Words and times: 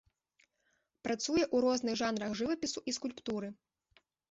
Працуе 1.07 1.43
ў 1.43 1.61
розных 1.67 1.93
жанрах 2.03 2.31
жывапісу 2.41 2.85
і 2.91 2.97
скульптуры. 3.01 3.47